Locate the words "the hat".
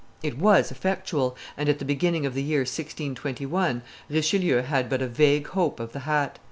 5.93-6.39